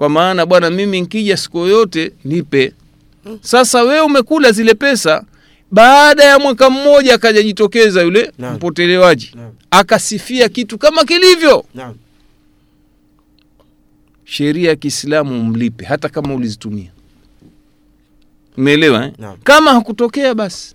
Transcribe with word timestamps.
kwa 0.00 0.08
maana 0.08 0.46
bwana 0.46 0.70
mimi 0.70 1.00
nkija 1.00 1.36
siku 1.36 1.58
yoyote 1.58 2.12
nipe 2.24 2.72
sasa 3.40 3.82
wewe 3.82 4.00
umekula 4.00 4.52
zile 4.52 4.74
pesa 4.74 5.24
baada 5.70 6.24
ya 6.24 6.38
mwaka 6.38 6.70
mmoja 6.70 7.14
akajajitokeza 7.14 8.02
yule 8.02 8.32
Naam. 8.38 8.54
mpotelewaji 8.54 9.32
Naam. 9.34 9.52
akasifia 9.70 10.48
kitu 10.48 10.78
kama 10.78 11.04
kilivyo 11.04 11.64
Naam. 11.74 11.94
sheria 14.24 14.68
ya 14.70 14.76
kiislamu 14.76 15.44
mlipe 15.44 15.84
hata 15.84 16.08
kama 16.08 16.34
ulizitumia 16.34 16.90
umeelewa 18.58 19.04
eh? 19.04 19.12
Naam. 19.18 19.36
kama 19.44 19.72
hakutokea 19.72 20.34
basi 20.34 20.74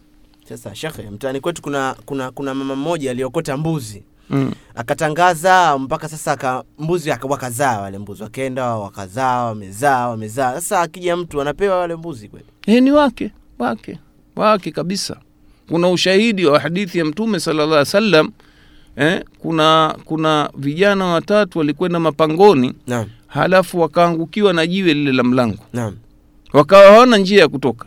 Sasa 0.49 0.75
shekhe, 0.75 1.01
mtaani 1.09 1.39
kwetu 1.39 1.61
kuna 1.61 1.95
kuna 2.05 2.31
kuna 2.31 2.53
mama 2.53 2.75
mmoja 2.75 3.11
aliokota 3.11 3.57
mbuzi 3.57 4.03
mm. 4.29 4.51
akatangaza 4.75 5.77
mpaka 5.77 6.09
sasa 6.09 6.35
ka, 6.35 6.63
mbuzi 6.79 7.09
wakazaa 7.09 7.81
wale 7.81 7.97
mbuzi 7.97 8.23
wakaenda 8.23 8.65
wakazaa 8.75 9.43
wamezaa 9.45 10.07
wamezaa. 10.07 10.53
Sasa 10.53 10.81
akija 10.81 11.17
mtu 11.17 11.41
anapewa 11.41 11.77
wale 11.79 11.95
mbuzi 11.95 12.27
kweli? 12.29 12.45
Eh, 12.67 12.83
ni 12.83 12.91
wake 12.91 13.31
wake 13.59 13.99
wake 14.35 14.71
kabisa 14.71 15.17
kuna 15.69 15.89
ushahidi 15.89 16.45
wa 16.45 16.59
hadithi 16.59 16.97
ya 16.99 17.05
mtume 17.05 17.39
sallallahu 17.39 17.71
alaihi 17.71 17.79
wasallam 17.87 18.31
eh, 18.95 19.23
kuna 19.39 19.95
kuna 20.05 20.49
vijana 20.57 21.05
watatu 21.05 21.59
walikwenda 21.59 21.99
mapangoni 21.99 22.73
Naam, 22.87 23.05
halafu 23.27 23.79
wakaangukiwa 23.79 24.53
na 24.53 24.67
jiwe 24.67 24.93
lile 24.93 25.11
la 25.11 25.23
mlango 25.23 25.57
naam, 25.73 25.95
wakawa 26.53 26.83
hawana 26.91 27.17
njia 27.17 27.39
ya 27.41 27.47
kutoka 27.47 27.85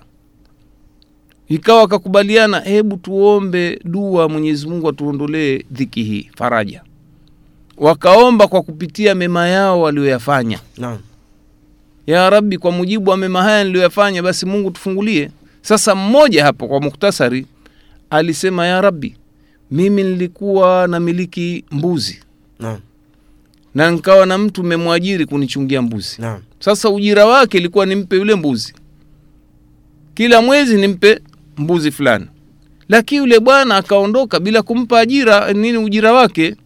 ikawa 1.49 1.83
akakubaliana 1.83 2.61
hebu 2.61 2.97
tuombe 2.97 3.81
dua 3.85 4.29
mwenyezi 4.29 4.67
mungu 4.69 4.89
atuondolee 4.89 5.63
dhiki 5.71 6.05
hii 6.05 6.31
faraja. 6.37 6.83
Wakaomba 7.77 8.47
kwa 8.49 8.63
kupitia 8.63 9.15
mema 9.15 9.49
yao 9.49 9.81
walioyafanya. 9.81 10.61
Naam, 10.79 10.99
ya 12.07 12.31
rabbi 12.31 12.59
kwa 12.59 12.73
mujibu 12.73 13.11
wa 13.11 13.17
mema 13.17 13.43
haya 13.43 13.65
niliyoyafanya 13.65 14.23
basi 14.23 14.47
mungu 14.47 14.71
tufungulie. 14.71 15.31
Sasa 15.63 15.95
mmoja 15.95 16.45
hapo 16.45 16.69
kwa 16.69 16.81
muktasari 16.81 17.47
alisema 18.11 18.67
ya 18.67 18.81
rabbi 18.81 19.17
mimi 19.71 20.03
nilikuwa 20.03 20.87
namiliki 20.87 21.65
mbuzi 21.71 22.21
naam, 22.61 22.81
na 23.75 23.91
nkawa 23.91 24.27
na 24.27 24.39
mtu 24.39 24.63
memwajiri 24.65 25.27
kunichungia 25.27 25.83
mbuzi. 25.83 26.17
Naam, 26.19 26.41
sasa 26.61 26.91
ujira 26.91 27.27
wake 27.27 27.59
ilikuwa 27.59 27.87
nimpe 27.87 28.17
yule 28.17 28.35
mbuzi. 28.35 28.75
Kila 30.15 30.43
mwezi 30.43 30.77
nimpe 30.77 31.21
mbuzi 31.59 31.91
fulani. 31.91 32.27
Lakini 32.89 33.19
yule 33.19 33.41
bwana 33.41 33.77
akaondoka 33.77 34.41
bila 34.41 34.63
kumpa 34.63 35.01
ajira 35.01 35.53
nini 35.53 35.79
ujira 35.79 36.13
wake. 36.13 36.57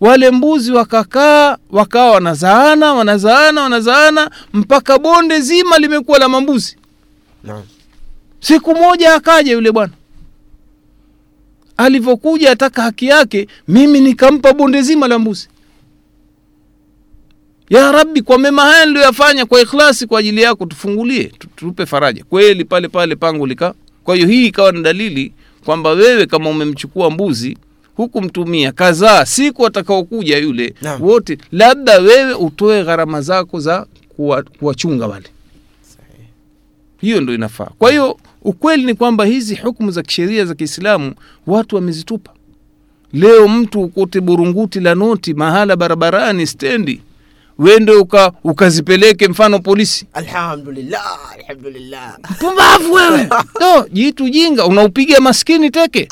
Wale 0.00 0.30
mbuzi 0.30 0.72
wakakaa 0.72 1.56
wakawa 1.70 2.10
wanazaana 2.10 2.94
wanazaana 2.94 3.62
wanazaana 3.62 4.30
mpaka 4.52 4.98
bonde 4.98 5.40
zima 5.40 5.78
limekuwa 5.78 6.18
la 6.18 6.28
mambuzi. 6.28 6.76
Naam. 7.44 7.62
siku 8.40 8.74
moja 8.74 9.14
akaja 9.14 9.52
yule 9.52 9.72
bwana. 9.72 9.92
Alivyokuja 11.76 12.50
ataka 12.50 12.82
haki 12.82 13.06
yake 13.06 13.48
mimi 13.68 14.00
nikampa 14.00 14.52
bonde 14.52 14.82
zima 14.82 15.08
la 15.08 15.18
mbuzi. 15.18 15.48
Ya 17.70 17.92
rabbi 17.92 18.22
kwa 18.22 18.38
mema 18.38 18.62
haya 18.62 18.86
niliyoyafanya 18.86 19.46
kwa 19.46 19.60
ikhlasi 19.60 20.06
kwa 20.06 20.20
ajili 20.20 20.42
yako 20.42 20.66
tufungulie 20.66 21.32
tupe 21.56 21.86
faraja. 21.86 22.24
Kweli 22.24 22.64
pale 22.64 22.88
pale 22.88 23.16
pango 23.16 23.46
lika 23.46 23.74
kwa 24.08 24.16
hiyo 24.16 24.28
hii 24.28 24.46
ikawa 24.46 24.72
ni 24.72 24.82
dalili 24.82 25.32
kwamba 25.64 25.90
wewe 25.90 26.26
kama 26.26 26.50
umemchukua 26.50 27.10
mbuzi 27.10 27.56
hukumtumia 27.96 28.72
kazaa 28.72 29.24
siku 29.26 29.66
atakaokuja 29.66 30.38
yule 30.38 30.74
Naam. 30.82 31.02
wote 31.02 31.38
labda 31.52 31.98
wewe 31.98 32.34
utoe 32.34 32.84
gharama 32.84 33.20
zako 33.20 33.60
za 33.60 33.86
kuwa- 34.16 34.42
kuwachunga 34.42 35.06
wale. 35.06 35.26
Hiyo 37.00 37.20
ndo 37.20 37.34
inafaa. 37.34 37.70
Kwa 37.78 37.90
hiyo 37.90 38.16
ukweli 38.42 38.84
ni 38.84 38.94
kwamba 38.94 39.24
hizi 39.24 39.54
hukumu 39.54 39.90
za 39.90 40.02
kisheria 40.02 40.44
za 40.44 40.54
kiislamu 40.54 41.14
watu 41.46 41.76
wamezitupa. 41.76 42.32
Leo 43.12 43.48
mtu 43.48 43.80
ukote 43.82 44.20
burunguti 44.20 44.80
la 44.80 44.94
noti 44.94 45.34
mahala 45.34 45.76
barabarani 45.76 46.46
stendi 46.46 47.00
wende 47.58 47.92
uka, 47.92 48.32
ukazipeleke 48.44 49.28
mfano 49.28 49.58
polisi. 49.58 50.06
Alhamdulillah, 50.12 51.18
alhamdulillah. 51.38 52.18
pumbavu 52.38 52.92
wewe. 52.92 53.28
No, 53.60 53.86
jitu 53.92 54.28
jinga 54.28 54.66
unaupiga 54.66 55.20
maskini 55.20 55.70
teke. 55.70 56.08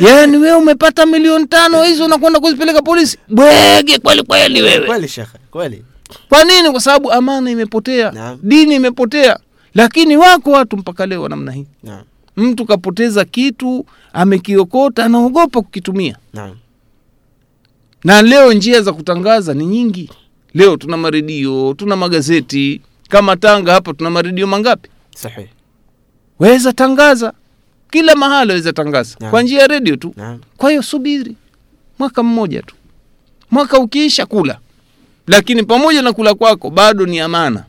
Yaani 0.00 0.36
wewe 0.36 0.56
umepata 0.56 1.06
milioni 1.06 1.46
tano 1.46 1.82
hizo 1.82 2.04
unakwenda 2.04 2.40
kuzipeleka 2.40 2.82
polisi? 2.82 3.18
Bwege 3.28 3.98
kweli 3.98 4.22
kweli 4.22 4.62
wewe. 4.62 4.86
Kweli 4.86 5.08
shekhe, 5.08 5.38
kweli. 5.50 5.84
kwa 6.28 6.44
nini? 6.44 6.70
Kwa 6.70 6.80
sababu 6.80 7.12
amana 7.12 7.50
imepotea. 7.50 8.10
Na. 8.12 8.38
dini 8.42 8.74
imepotea. 8.74 9.38
Lakini 9.74 10.16
wako 10.16 10.50
watu 10.50 10.76
mpaka 10.76 11.06
leo 11.06 11.28
namna 11.28 11.52
hii. 11.52 11.66
Na. 11.82 12.02
mtu 12.36 12.66
kapoteza 12.66 13.24
kitu 13.24 13.86
amekiokota 14.12 15.04
anaogopa 15.04 15.62
kukitumia. 15.62 16.16
Na. 16.34 16.52
na 18.04 18.22
leo 18.22 18.52
njia 18.52 18.82
za 18.82 18.92
kutangaza 18.92 19.54
ni 19.54 19.66
nyingi 19.66 20.10
leo 20.56 20.76
tuna 20.76 20.96
maredio 20.96 21.74
tuna 21.78 21.96
magazeti. 21.96 22.80
Kama 23.08 23.36
tanga 23.36 23.72
hapa 23.72 23.92
tuna 23.94 24.10
maredio 24.10 24.46
mangapi? 24.46 24.88
Sahihi. 25.16 25.48
weza 26.38 26.72
tangaza. 26.72 27.32
Kila 27.90 28.14
mahala 28.14 28.52
waweza 28.52 28.72
tangaza. 28.72 29.16
Kwa 29.30 29.42
njia 29.42 29.60
ya 29.60 29.66
redio 29.66 29.96
tu. 29.96 30.14
Naam, 30.16 30.40
kwa 30.56 30.70
hiyo 30.70 30.82
subiri. 30.82 31.36
Mwaka 31.98 32.22
mmoja 32.22 32.62
tu. 32.62 32.74
Mwaka 33.50 33.78
ukiisha 33.78 34.26
kula. 34.26 34.58
Lakini 35.26 35.62
pamoja 35.62 36.02
na 36.02 36.12
kula 36.12 36.34
kwako 36.34 36.70
bado 36.70 37.06
ni 37.06 37.20
amana 37.20 37.64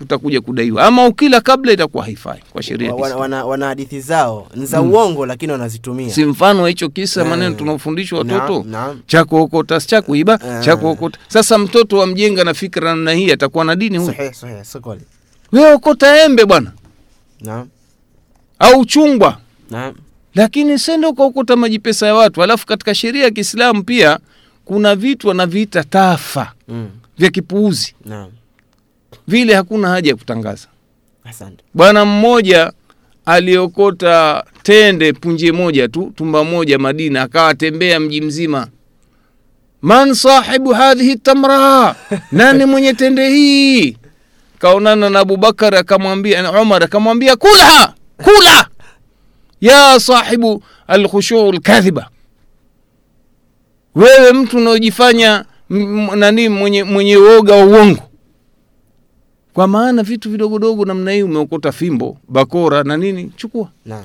utakuja 0.00 0.40
kudaiwa. 0.40 0.84
Ama 0.86 1.06
ukila 1.06 1.40
kabla 1.40 1.72
itakuwa 1.72 2.04
haifai 2.04 2.40
kwa 2.52 2.62
sheria 2.62 2.88
ya 2.88 2.94
Wa- 2.94 3.00
wana, 3.02 3.16
wana, 3.16 3.44
wana 3.44 3.66
hadithi 3.66 4.00
zao. 4.00 4.48
Ni 4.54 4.66
za 4.66 4.82
uongo 4.82 5.26
lakini 5.26 5.52
wanazitumia. 5.52 6.10
si 6.10 6.24
mfano 6.24 6.66
hicho 6.66 6.88
kisa 6.88 7.24
mm. 7.24 7.30
maneno 7.30 7.54
tunaofundishwa 7.54 8.18
watoto. 8.18 8.66
cha 9.06 9.24
kuokota 9.24 9.80
cha 9.80 10.02
kuiba 10.02 10.38
mm. 10.44 10.62
cha 10.64 10.76
kuokota. 10.76 11.18
Sasa 11.28 11.58
mtoto 11.58 11.98
wamjenga 11.98 12.44
na 12.44 12.54
fikra 12.54 12.90
namna 12.90 13.12
hii 13.12 13.32
atakuwa 13.32 13.64
na 13.64 13.76
dini 13.76 13.98
huyo 13.98 14.12
Sahihi, 14.12 14.34
sahihi, 14.34 15.00
wewe 15.52 15.72
okota 15.72 16.24
embe 16.24 16.44
bwana. 16.46 16.72
Au 18.58 18.84
chungwa. 18.84 19.38
Naam, 19.70 19.94
lakini 20.34 20.78
sende 20.78 21.06
ukaokota 21.06 21.56
maji 21.56 21.78
pesa 21.78 22.06
ya 22.06 22.14
watu? 22.14 22.42
Alafu 22.42 22.66
katika 22.66 22.94
sheria 22.94 23.24
ya 23.24 23.30
kiislamu 23.30 23.82
pia 23.84 24.18
kuna 24.64 24.96
vitu 24.96 25.28
wanaviita 25.28 25.84
tafa 25.84 26.52
mm, 26.68 26.88
vya 27.18 27.30
kipuuzi. 27.30 27.94
Naam. 28.04 28.28
Vile 29.28 29.54
hakuna 29.54 29.88
haja 29.88 30.10
ya 30.10 30.16
kutangaza. 30.16 30.68
Asante. 31.24 31.64
bwana 31.74 32.04
mmoja 32.04 32.72
aliokota 33.26 34.44
tende 34.62 35.12
punje 35.12 35.52
moja 35.52 35.88
tu 35.88 36.12
tumba 36.16 36.44
moja 36.44 36.78
madina 36.78 37.22
akawatembea 37.22 38.00
mji 38.00 38.20
mzima. 38.20 38.66
Man 39.82 40.14
sahibu 40.14 40.70
hadhihi 40.72 41.16
tamra? 41.16 41.94
Nani 42.32 42.64
mwenye 42.64 42.94
tende 42.94 43.28
hii? 43.28 43.96
Kaonana 44.58 45.10
na 45.10 45.20
abubakar 45.20 45.74
akamwambia 45.74 46.42
na 46.42 46.62
umar 46.62 46.84
akamwambia 46.84 47.36
kulha 47.36 47.94
kula! 48.24 48.66
Ya 49.60 50.00
sahibu 50.00 50.62
alkhushuu 50.86 51.52
lkadhiba 51.52 52.10
wewe 53.94 54.32
mtu 54.32 54.56
unaojifanya 54.56 55.44
nani 56.16 56.48
mwenye, 56.48 56.84
mwenye 56.84 57.16
woga 57.16 57.54
wa 57.54 57.64
uongo 57.64 58.07
kwa 59.58 59.68
maana 59.68 60.02
vitu 60.02 60.30
vidogodogo 60.30 60.84
namna 60.84 61.12
hii 61.12 61.22
umeokota 61.22 61.72
fimbo 61.72 62.16
bakora 62.28 62.82
na 62.82 62.96
nini 62.96 63.32
chukua 63.36 63.68
na. 63.86 64.04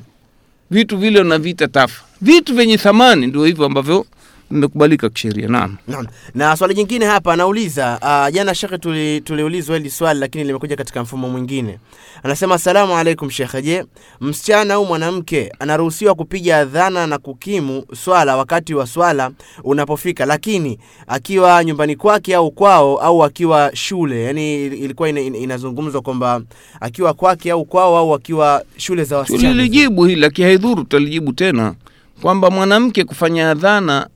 vitu 0.72 0.98
vile 0.98 1.22
unaviita 1.22 1.68
tafa 1.68 2.04
vitu 2.22 2.56
vyenye 2.56 2.78
thamani 2.78 3.28
ndio 3.28 3.46
hivyo 3.46 3.66
ambavyo 3.66 4.06
vimekubalika 4.54 5.10
kisheria 5.10 5.48
naam 5.48 5.78
Naam. 5.88 6.08
Na 6.36 6.56
swali 6.58 6.74
jingine 6.74 7.06
hapa 7.06 7.34
anauliza 7.34 8.00
uh, 8.02 8.34
jana 8.34 8.56
shekhe 8.56 8.78
tuli, 8.78 9.22
tuliulizwa 9.22 9.78
hili 9.78 9.90
swali 9.90 10.20
lakini 10.20 10.44
limekuja 10.44 10.76
katika 10.76 11.04
mfumo 11.04 11.30
mwingine. 11.30 11.80
Anasema 12.24 12.56
asalamu 12.56 12.96
alaikum 12.98 13.30
shekhe, 13.30 13.62
je, 13.62 13.86
msichana 14.22 14.74
au 14.74 14.86
mwanamke 14.86 15.52
anaruhusiwa 15.60 16.16
kupiga 16.16 16.58
adhana 16.58 17.08
na 17.08 17.18
kukimu 17.18 17.84
swala 17.96 18.38
wakati 18.38 18.74
wa 18.74 18.88
swala 18.88 19.32
unapofika, 19.64 20.26
lakini 20.26 20.80
akiwa 21.08 21.64
nyumbani 21.64 21.96
kwake 21.96 22.36
au 22.36 22.52
kwao 22.52 22.98
au 22.98 23.24
akiwa 23.24 23.72
shule? 23.74 24.24
Yani 24.24 24.66
ilikuwa 24.66 25.10
ina, 25.10 25.22
inazungumzwa 25.22 26.02
kwamba 26.02 26.42
akiwa 26.80 27.14
kwake 27.14 27.52
au 27.52 27.66
kwao 27.66 27.98
au 27.98 28.14
akiwa 28.14 28.64
shule 28.78 29.04
za 29.04 29.18
wasichana. 29.18 29.50
Tulijibu 29.54 30.06
hili 30.06 30.22
lakini 30.22 30.48
haidhuru 30.48 30.76
tutalijibu 30.84 31.34
tena 31.34 31.74
kwamba 32.22 32.50
mwanamke 32.50 33.04
kufanya 33.04 33.52
adhana 33.52 34.08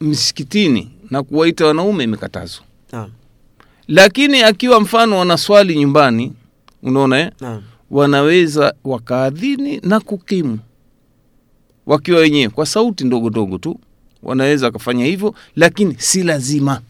msikitini 0.00 0.90
na 1.10 1.22
kuwaita 1.22 1.66
wanaume 1.66 2.04
imekatazwa. 2.04 2.64
Lakini 3.88 4.42
akiwa 4.42 4.80
mfano 4.80 5.18
wanaswali 5.18 5.76
nyumbani 5.78 6.32
unaona 6.82 7.18
eh? 7.20 7.30
Wanaweza 7.90 8.74
wakaadhini 8.84 9.80
na 9.82 10.00
kukimu. 10.00 10.58
Wakiwa 11.86 12.20
wenyewe 12.20 12.48
kwa 12.48 12.66
sauti 12.66 13.04
ndogo 13.04 13.30
ndogo 13.30 13.58
tu 13.58 13.80
wanaweza 14.22 14.66
wakafanya 14.66 15.04
hivyo 15.04 15.34
lakini 15.56 15.94
si 15.98 16.22
lazima. 16.22 16.80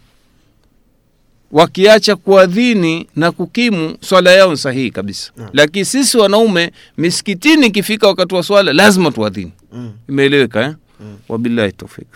Wakiacha 1.53 2.17
kuadhini 2.17 3.06
na 3.17 3.33
kukimu 3.33 3.97
swala 4.01 4.33
yao 4.33 4.51
ni 4.51 4.56
sahihi 4.56 4.91
kabisa. 4.91 5.33
Lakini 5.53 5.85
sisi 5.85 6.19
wanaume 6.19 6.73
misikitini 6.99 7.67
ikifika 7.67 8.06
wakati 8.06 8.35
wa 8.35 8.43
swala 8.43 8.73
lazima 8.73 9.11
tuadhini. 9.11 9.53
Mm. 9.73 9.93
imeeleweka 10.09 10.61
eh? 10.65 10.75
Mm. 11.01 11.17
wabillahi 11.29 11.73
taufik 11.73 12.06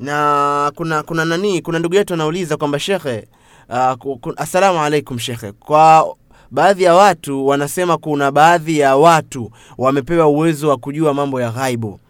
na 0.00 0.72
kuna 0.74 1.02
kuna 1.02 1.24
nani 1.24 1.62
kuna 1.62 1.78
ndugu 1.78 1.94
yetu 1.94 2.14
anauliza 2.14 2.56
kwamba 2.56 2.78
shekhe 2.78 3.24
uh, 3.68 4.32
assalamu 4.36 4.80
alaikum 4.80 5.18
shekhe. 5.18 5.52
Kwa 5.52 6.14
baadhi 6.50 6.82
ya 6.84 6.94
watu 6.94 7.46
wanasema 7.46 7.96
kuna 7.98 8.30
baadhi 8.30 8.78
ya 8.78 8.96
watu 8.96 9.50
wamepewa 9.78 10.26
uwezo 10.26 10.68
wa 10.68 10.76
kujua 10.76 11.14
mambo 11.14 11.40
ya 11.40 11.50
ghaibu. 11.50 12.00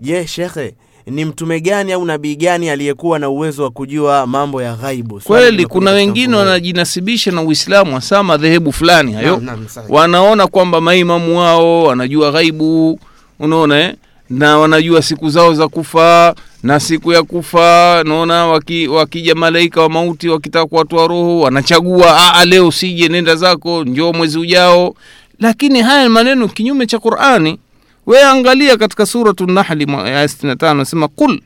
Je 0.00 0.26
shekhe 0.26 0.74
ni 1.06 1.24
mtume 1.24 1.60
gani 1.60 1.92
au 1.92 2.04
nabii 2.04 2.36
gani 2.36 2.70
aliyekuwa 2.70 3.18
na 3.18 3.28
uwezo 3.28 3.62
wa 3.62 3.70
kujua 3.70 4.26
mambo 4.26 4.62
ya 4.62 4.74
ghaibu? 4.74 5.20
Kweli 5.20 5.66
kuna 5.66 5.90
wengine 5.90 6.36
wanajinasibisha 6.36 7.30
na 7.30 7.42
uislamu 7.42 7.94
hasa 7.94 8.22
madhehebu 8.22 8.72
fulani 8.72 9.12
hayo. 9.12 9.36
Na, 9.40 9.56
na, 9.56 9.62
wanaona 9.88 10.46
kwamba 10.46 10.80
maimamu 10.80 11.38
wao 11.38 11.82
wanajua 11.84 12.32
ghaibu. 12.32 13.00
Unaona 13.38 13.80
eh? 13.80 13.94
Na 14.32 14.58
wanajua 14.58 15.02
siku 15.02 15.30
zao 15.30 15.54
za 15.54 15.68
kufa 15.68 16.34
na 16.62 16.80
siku 16.80 17.12
ya 17.12 17.22
kufa 17.22 18.02
naona 18.06 18.46
waki, 18.46 18.88
wakija 18.88 19.34
malaika 19.34 19.80
wa 19.82 19.88
mauti 19.88 20.28
wakitaka 20.28 20.66
kuwatoa 20.66 21.06
roho 21.06 21.40
wanachagua 21.40 22.06
aa 22.08 22.44
leo 22.44 22.70
sije 22.70 23.08
nenda 23.08 23.36
zako 23.36 23.84
njoo 23.84 24.12
mwezi 24.12 24.38
ujao. 24.38 24.94
Lakini 25.40 25.82
haya 25.82 26.08
maneno 26.08 26.48
kinyume 26.48 26.86
cha 26.86 26.98
qurani. 26.98 27.58
We 28.06 28.22
angalia 28.24 28.76
katika 28.76 29.06
suratu 29.06 29.46
nahli 29.46 29.86
aya 30.04 30.26
65 30.26 30.66
anasema 30.66 31.08
qul 31.08 31.40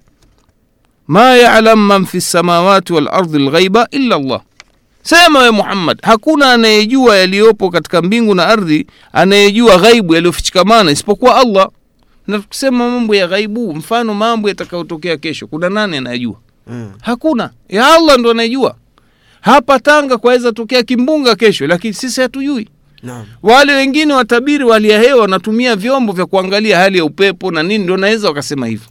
ma 1.07 1.23
yalam 1.37 1.79
man 1.87 2.07
fi 2.07 2.17
lsamawati 2.19 2.93
walardi 2.93 3.39
lghaiba 3.39 3.89
illa 3.91 4.17
allah. 4.17 4.41
Sema 5.03 5.39
we 5.39 5.51
muhammad 5.51 5.99
hakuna 6.03 6.53
anayejua 6.53 7.17
yaliyopo 7.17 7.71
katika 7.71 8.03
mbingu 8.03 8.35
na 8.35 8.47
ardhi 8.47 8.87
anayejua 9.13 9.77
ghaibu 9.79 10.15
yaliyofichikamana 10.15 10.91
isipokuwa 10.91 11.37
allah 11.37 11.69
na 12.27 12.39
tukisema 12.39 12.91
mambo 12.91 13.15
ya 13.15 13.27
ghaibu 13.27 13.75
mfano 13.75 14.15
mambo 14.15 14.49
yatakayotokea 14.49 15.17
kesho 15.17 15.47
kuna 15.47 15.69
nani 15.71 15.97
anayejua 15.97 16.37
mm. 16.67 16.93
hakuna. 17.03 17.51
Ya 17.69 17.95
allah 17.95 18.19
ndo 18.19 18.31
anayejua. 18.31 18.77
Hapa 19.41 19.79
tanga 19.81 20.19
kwaweza 20.19 20.53
tokea 20.53 20.83
kimbunga 20.83 21.37
kesho 21.37 21.67
lakini 21.67 21.95
sisi 21.95 22.21
hatujui. 22.21 22.69
Naam. 23.03 23.27
Wale 23.43 23.73
wengine 23.75 24.13
watabiri 24.15 24.65
wa 24.65 24.73
hali 24.75 24.91
ya 24.91 25.01
hewa 25.03 25.21
wanatumia 25.21 25.77
vyombo 25.77 26.13
vya 26.13 26.27
kuangalia 26.27 26.79
hali 26.79 26.99
ya 26.99 27.05
upepo 27.05 27.51
na 27.51 27.63
nini 27.63 27.85
ndio 27.85 27.97
naweza 27.97 28.29
wakasema 28.29 28.67
hivyo. 28.67 28.87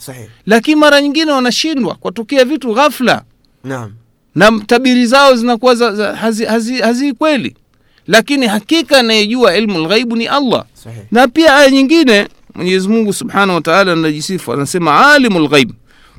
Lakini 0.45 0.75
mara 0.75 1.01
nyingine 1.01 1.31
wanashindwa 1.31 1.95
kwatokea 1.95 2.45
vitu 2.45 2.73
ghafla. 2.73 3.23
Naam. 3.63 3.93
Na 4.35 4.59
tabiri 4.67 5.05
zao 5.05 5.35
zinakuwa 5.35 5.75
za, 5.75 5.91
za, 5.95 6.15
hazi, 6.15 6.45
hazi, 6.45 6.81
hazi 6.81 7.13
kweli. 7.13 7.55
Lakini 8.07 8.47
hakika 8.47 8.99
anayejua 8.99 9.57
ilmu 9.57 9.79
lghaibu 9.79 10.15
ni 10.15 10.27
allah. 10.27 10.65
Sahihi. 10.73 11.01
Na 11.11 11.27
pia 11.27 11.55
aya 11.55 11.71
nyingine 11.71 12.27
mwenyezi 12.55 12.87
mungu 12.87 13.13
subhanahu 13.13 13.53
wa 13.55 13.61
taala 13.61 13.91
anajisifu 13.93 14.53
anasema 14.53 15.11
alimu 15.13 15.47
ghaib 15.47 15.71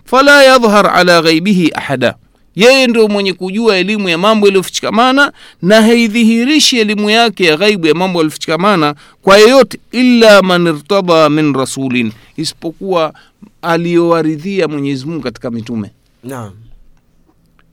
fala 0.05 0.43
yadhhar 0.43 0.87
ala 0.95 1.23
ghaibihi 1.23 1.71
ahada. 1.75 2.15
Yeye 2.57 2.87
ndio 2.87 3.09
mwenye 3.09 3.33
kujua 3.33 3.77
elimu 3.77 4.09
ya 4.09 4.19
mambo 4.19 4.47
yaliyofichikamana 4.47 5.33
na 5.63 5.83
haidhihirishi 5.83 6.79
elimu 6.79 7.11
yake 7.11 7.45
ya 7.45 7.57
ghaibu 7.57 7.87
ya 7.87 7.95
mambo 7.95 8.19
yaliyofichikamana 8.19 8.95
kwa 9.23 9.39
yeyote 9.39 9.79
illa 9.93 10.43
man 10.43 10.67
irtada 10.67 11.31
min 11.31 11.55
rasulin 11.55 12.13
isipokuwa 12.37 13.15
aliyowaridhia 13.63 14.69
mwenyezi 14.69 15.07
mungu 15.07 15.23
katika 15.23 15.51
mitume. 15.51 15.91
Naam. 16.25 16.53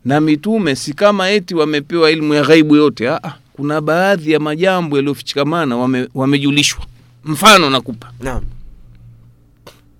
Na 0.05 0.21
mitume 0.21 0.75
si 0.75 0.93
kama 0.93 1.29
eti 1.29 1.55
wamepewa 1.55 2.11
elimu 2.11 2.33
ya 2.33 2.43
ghaibu 2.43 2.75
yote. 2.75 3.09
Aa, 3.09 3.33
kuna 3.53 3.81
baadhi 3.81 4.31
ya 4.31 4.39
majambo 4.39 4.95
yaliyofichikamana 4.95 5.77
wame, 5.77 6.07
wamejulishwa 6.15 6.85
mfano 7.25 7.69
nakupa. 7.69 8.11
Naam. 8.19 8.43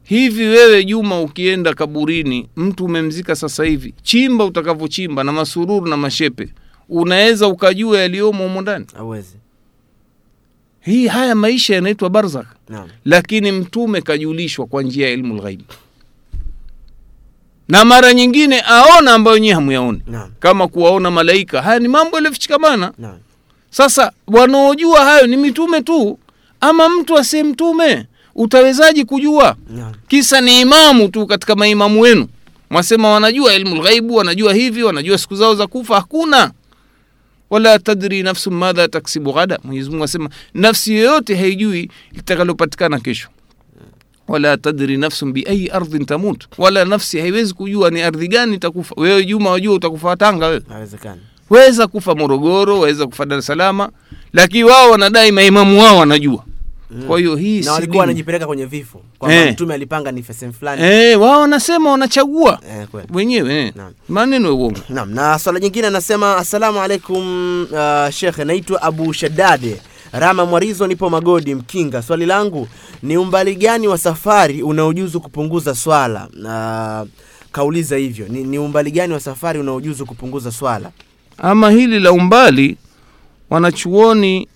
Hivi 0.04 0.44
wewe 0.44 0.84
juma 0.84 1.22
ukienda 1.22 1.74
kaburini 1.74 2.50
mtu 2.56 2.86
umemzika 2.86 3.36
sasa 3.36 3.64
hivi 3.64 3.94
chimba 4.04 4.46
utakavyochimba 4.46 5.24
na 5.24 5.32
masururu 5.32 5.88
na 5.88 5.98
mashepe 5.98 6.50
unaweza 6.90 7.48
ukajua 7.48 8.00
yaliyomo 8.00 8.44
humo 8.44 8.62
ndani? 8.62 8.86
Hii 10.82 11.08
haya 11.08 11.36
maisha 11.36 11.76
yanaitwa 11.76 12.10
barzak 12.10 12.48
lakini 13.06 13.52
mtume 13.52 14.02
kajulishwa 14.02 14.66
kwa 14.66 14.84
njia 14.84 15.08
ya 15.08 15.14
ilmu 15.14 15.36
lghaibi 15.36 15.66
na 17.68 17.86
mara 17.86 18.14
nyingine 18.14 18.62
aona 18.62 19.14
ambayo 19.14 19.38
nyewe 19.38 19.54
hamuyaoni. 19.54 20.02
Kama 20.40 20.68
kuwaona 20.68 21.12
malaika 21.12 21.62
haya 21.62 21.80
ni 21.80 21.88
mambo 21.88 22.18
yaliyofichikamana. 22.18 22.94
Sasa 23.70 24.12
wanaojua 24.28 25.06
hayo 25.06 25.28
ni 25.28 25.38
mitume 25.38 25.82
tu 25.82 26.20
ama 26.64 26.90
mtu 26.90 27.18
asiye 27.18 27.44
mtume 27.44 28.06
utawezaji 28.36 29.06
kujua? 29.06 29.56
Kisa 30.08 30.42
ni 30.42 30.62
imamu 30.62 31.08
tu 31.10 31.28
katika 31.28 31.56
maimamu 31.56 32.02
wenu. 32.02 32.28
Mwasema 32.70 33.10
wanajua 33.10 33.54
ilmu 33.56 33.76
lghaibu 33.76 34.16
wanajua 34.16 34.54
hivi 34.54 34.84
wanajua 34.84 35.18
siku 35.18 35.36
zao 35.36 35.56
za 35.56 35.68
kufa. 35.68 35.96
Hakuna. 35.96 36.52
Wala 37.50 37.80
tadri 37.80 38.24
nafsu 38.24 38.52
madha 38.52 38.88
taksibu 38.88 39.34
ghada. 39.34 39.60
Mwenyezimungu 39.64 40.04
asema 40.04 40.30
nafsi 40.54 40.94
yoyote 40.96 41.36
haijui 41.36 41.92
litakalopatikana 42.12 43.00
kesho. 43.00 43.30
Wala 44.28 44.58
tadri 44.58 44.98
nafsun 44.98 45.34
biayi 45.34 45.68
ardhin 45.70 46.06
tamut. 46.06 46.44
Wala 46.58 46.86
nafsi 46.86 47.20
haiwezi 47.20 47.54
kujua 47.54 47.90
ni 47.90 48.02
ardhi 48.02 48.28
gani 48.28 48.56
itakufa. 48.56 48.96
Wewe 48.98 49.26
juma 49.26 49.50
wajua 49.50 49.74
utakufa 49.76 50.16
tanga 50.18 50.48
wewe. 50.48 50.62
Weza 51.50 51.88
kufa 51.88 52.16
morogoro 52.16 52.80
waweza 52.80 53.08
kufa 53.08 53.26
dar 53.26 53.42
salama 53.42 53.90
lakini 54.34 54.64
wao 54.64 54.92
wanadai 54.92 55.32
maimamu 55.32 55.82
wao 55.82 55.98
wanajua 55.98 56.44
Mm. 56.96 57.04
kwa 57.08 57.20
hiyo 57.20 57.36
hii 57.36 57.62
na 57.62 57.74
walikuwa 57.74 58.00
wanajipeleka 58.00 58.48
kwenye 58.48 58.66
vifo 58.66 59.02
kwamba 59.20 59.38
Eh. 59.38 59.52
mtume 59.52 59.74
alipanga 59.74 60.12
ni 60.12 60.24
sehemu 60.24 60.54
fulani 60.54 60.82
Eh, 60.84 61.22
wao 61.22 61.42
wanasema 61.42 61.92
wanachagua 61.92 62.60
Eh, 62.70 62.88
wenyewe 63.14 63.56
eh. 63.60 63.74
Maneno 64.10 64.48
ya 64.48 64.54
uongo 64.54 64.80
Naam, 64.90 65.12
na 65.14 65.40
swala 65.40 65.60
jingine 65.60 65.88
anasema 65.88 66.38
assalamu 66.38 66.80
alaikum 66.82 67.62
uh, 67.72 68.10
shekhe, 68.10 68.44
naitwa 68.46 68.82
Abu 68.82 69.14
Shadade 69.14 69.82
Rama 70.12 70.46
Mwarizo, 70.46 70.88
nipo 70.88 71.10
Magodi 71.10 71.56
Mkinga. 71.56 72.02
Swali 72.02 72.26
langu 72.26 72.68
ni 73.04 73.18
umbali 73.18 73.56
gani 73.56 73.88
wa 73.88 73.98
safari 73.98 74.62
unaojuzu 74.64 75.22
kupunguza 75.22 75.76
swala? 75.76 76.28
Uh, 76.44 77.10
kauliza 77.52 77.98
hivyo 77.98 78.28
ni, 78.28 78.44
ni 78.44 78.60
umbali 78.60 78.92
gani 78.92 79.14
wa 79.14 79.20
safari 79.20 79.60
unaojuzu 79.60 80.06
kupunguza 80.06 80.52
swala? 80.52 80.92
ama 81.38 81.72
hili 81.72 82.00
la 82.00 82.12
umbali 82.12 82.78
wanachuoni 83.50 84.48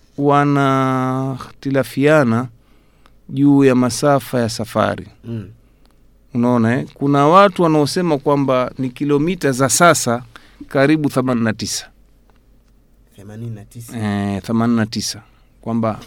wanahtilafiana 1.18 2.48
juu 3.30 3.64
ya 3.64 3.76
masafa 3.76 4.40
ya 4.40 4.50
safari 4.50 5.08
Mm. 5.24 5.50
unaona 6.34 6.78
eh? 6.80 6.88
kuna 6.94 7.28
watu 7.28 7.64
wanaosema 7.64 8.18
kwamba 8.18 8.72
ni 8.78 8.90
kilomita 8.90 9.52
za 9.52 9.70
sasa 9.70 10.24
karibu 10.68 11.10
89 11.10 11.86
89. 13.18 13.98
eh, 14.36 14.42
89 14.50 15.20
kwamba 15.62 16.00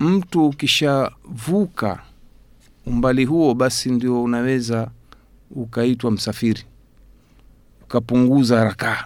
mtu 0.00 0.46
ukishavuka 0.46 1.98
umbali 2.86 3.24
huo 3.24 3.54
basi 3.54 3.90
ndio 3.90 4.22
unaweza 4.22 4.90
ukaitwa 5.50 6.10
msafiri 6.10 6.64
ukapunguza 7.82 8.64
rakaa 8.64 9.04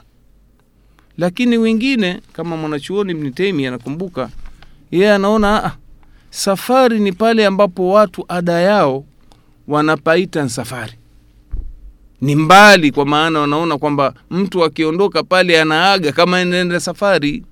lakini 1.18 1.59
wengine 1.59 2.21
kama 2.33 2.56
mwanachuoni 2.56 3.12
Ibn 3.12 3.64
anakumbuka 3.66 4.30
yeye 4.90 5.12
anaona 5.12 5.64
"Ah, 5.64 5.76
safari 6.30 7.00
ni 7.00 7.12
pale 7.12 7.47
ambapo 7.47 7.90
watu 7.90 8.25
ada 8.28 8.61
yao 8.61 9.04
wanapaita 9.68 10.49
safari. 10.49 10.92
Ni 12.21 12.35
mbali 12.37 12.90
kwa 12.92 13.06
maana 13.06 13.40
wanaona 13.40 13.78
kwamba 13.78 14.14
mtu 14.30 14.64
akiondoka 14.64 15.23
pale 15.23 15.61
anaaga 15.61 16.12
kama 16.12 16.38
anaenda 16.38 16.80
safari. 16.80 17.44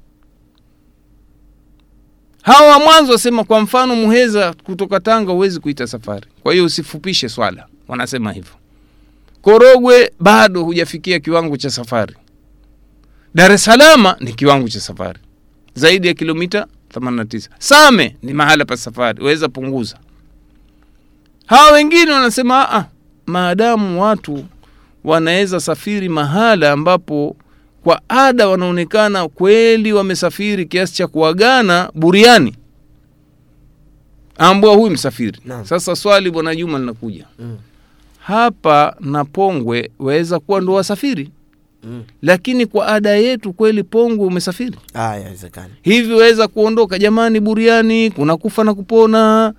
Hawa 2.43 2.71
wa 2.71 2.79
mwanzo 2.81 3.13
wasema 3.13 3.45
kwa 3.45 3.61
mfano 3.61 3.97
muheza 3.97 4.55
kutoka 4.65 5.01
tanga 5.01 5.33
huwezi 5.33 5.61
kuita 5.61 5.87
safari. 5.87 6.27
Kwa 6.43 6.53
hiyo 6.53 6.65
usifupishe 6.65 7.29
swala 7.29 7.67
wanasema 7.89 8.33
hivyo. 8.33 8.53
Korogwe 9.43 10.13
bado 10.21 10.65
hujafikia 10.65 11.21
kiwango 11.21 11.57
cha 11.57 11.71
safari 11.71 12.17
dar 13.35 13.53
es 13.53 13.65
salama 13.65 14.17
ni 14.21 14.33
kiwango 14.33 14.69
cha 14.69 14.81
safari. 14.81 15.19
Zaidi 15.75 16.09
ya 16.09 16.15
kilomita 16.15 16.67
89 16.95 17.49
same 17.59 18.17
ni 18.23 18.33
mahala 18.33 18.65
pa 18.65 18.77
safari. 18.77 19.23
Waweza 19.23 19.49
punguza. 19.49 19.99
Hawa 21.47 21.73
wengine 21.73 22.11
wanasema 22.13 22.71
"Ah, 22.73 22.85
maadamu 23.27 24.03
watu 24.03 24.45
wanaweza 25.05 25.61
safiri 25.61 26.09
mahala 26.09 26.73
ambapo 26.73 27.37
kwa 27.85 28.01
ada 28.09 28.49
wanaonekana 28.49 29.29
kweli 29.29 29.93
wamesafiri 29.93 30.67
kiasi 30.67 30.95
cha 30.95 31.07
kuagana 31.07 31.91
buriani. 31.95 32.57
Ambwa 34.39 34.75
huyu 34.75 34.91
msafiri. 34.91 35.39
Naam. 35.45 35.65
sasa 35.65 35.97
swali 35.97 36.31
bwana 36.31 36.55
juma 36.57 36.79
linakuja. 36.79 37.27
Mm. 37.39 37.59
hapa 38.19 38.97
na 39.01 39.25
pongwe 39.25 39.91
waweza 39.99 40.41
kuwa 40.41 40.61
ndo 40.61 40.73
wasafiri 40.73 41.31
Mm. 41.85 42.03
lakini 42.23 42.67
kwa 42.67 42.87
ada 42.87 43.11
yetu 43.11 43.53
kweli 43.53 43.83
Pongwe 43.83 44.27
umesafiri 44.27 44.77
Ah, 44.95 45.17
hivi 45.83 46.13
waweza 46.13 46.49
kuondoka 46.49 46.99
jamani, 46.99 47.41
buriani 47.41 48.11
kuna 48.11 48.37
kufa 48.37 48.65
na 48.65 48.75
kupona, 48.75 49.53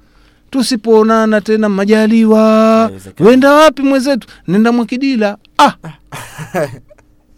tusipoonana 0.49 1.41
tena 1.41 1.69
majaliwa. 1.69 2.91
Wenda 3.19 3.53
wapi 3.53 3.81
mwenzetu? 3.81 4.27
Nenda 4.47 4.71
Mwakidila. 4.71 5.37
Ah, 5.57 5.73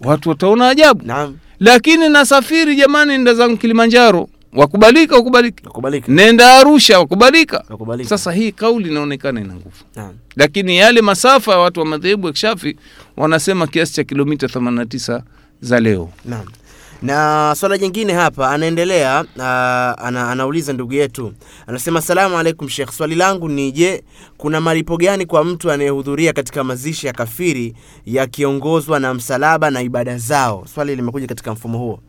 watu 0.02 0.30
wataona 0.30 0.70
ajabu, 0.70 1.06
Naam, 1.06 1.38
lakini 1.60 2.10
nasafiri 2.10 2.76
jamani, 2.76 3.18
nda 3.18 3.34
zangu 3.34 3.58
Kilimanjaro, 3.58 4.30
wakubalika, 4.56 5.16
wakubalika. 5.16 5.62
wakubalika. 5.68 6.12
Nenda 6.12 6.58
Arusha, 6.58 7.00
wakubalika. 7.00 7.64
wakubalika. 7.70 8.10
Sasa 8.10 8.32
hii 8.32 8.52
kauli 8.52 8.90
inaonekana 8.90 9.42
ina 9.42 9.54
nguvu, 9.54 9.76
lakini 10.36 10.78
yale 10.78 11.02
masafa 11.02 11.52
ya 11.52 11.58
watu 11.58 11.80
wa 11.80 11.86
madhehebu 11.86 12.28
ya 12.28 12.34
Kishafi 12.34 12.78
wanasema 13.18 13.68
kiasi 13.68 13.94
cha 13.94 14.04
kilomita 14.04 14.48
89 14.48 15.22
za 15.62 15.80
leo. 15.80 16.10
Naam. 16.26 16.46
Na 17.02 17.56
swala 17.58 17.78
jingine 17.78 18.14
hapa 18.14 18.52
anaendelea 18.52 19.22
uh, 19.36 19.42
ana, 20.06 20.30
anauliza 20.32 20.74
ndugu 20.74 20.94
yetu 20.94 21.34
anasema, 21.68 22.02
salamu 22.02 22.38
alaikum 22.38 22.70
Sheikh, 22.70 22.92
swali 22.92 23.16
langu 23.16 23.50
ni 23.50 23.72
je, 23.72 24.04
kuna 24.38 24.62
malipo 24.62 24.98
gani 24.98 25.26
kwa 25.26 25.44
mtu 25.44 25.72
anayehudhuria 25.72 26.34
katika 26.34 26.64
mazishi 26.64 27.08
ya 27.08 27.14
kafiri 27.14 27.76
yakiongozwa 28.06 29.00
na 29.00 29.14
msalaba 29.14 29.70
na 29.72 29.82
ibada 29.82 30.18
zao? 30.18 30.66
Swali 30.74 30.96
limekuja 30.96 31.28
katika 31.28 31.52
mfumo 31.54 31.78
huo. 31.78 32.00